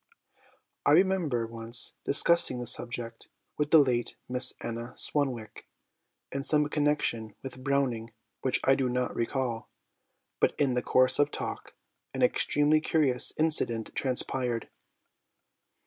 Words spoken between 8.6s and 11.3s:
I do not recall, but in the course of